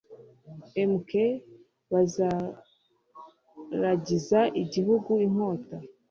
[0.91, 1.09] Mk
[1.91, 5.75] Bazaragiza igihugu inkota